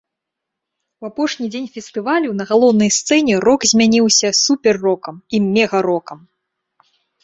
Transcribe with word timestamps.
У 1.03 1.09
апошні 1.11 1.45
дзень 1.53 1.67
фестывалю 1.75 2.29
на 2.41 2.49
галоўнай 2.53 2.89
сцэне 2.97 3.33
рок 3.49 3.69
змяняўся 3.75 4.35
супер-рокам 4.43 5.25
і 5.35 5.47
мега-рокам. 5.51 6.31